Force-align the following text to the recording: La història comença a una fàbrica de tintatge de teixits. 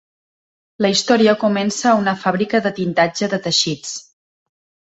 La 0.85 0.89
història 0.93 1.35
comença 1.43 1.85
a 1.91 2.01
una 2.01 2.15
fàbrica 2.23 2.63
de 2.69 2.73
tintatge 2.81 3.31
de 3.35 3.43
teixits. 3.47 3.95